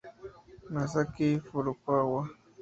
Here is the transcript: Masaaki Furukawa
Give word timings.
Masaaki 0.73 1.27
Furukawa 1.45 2.21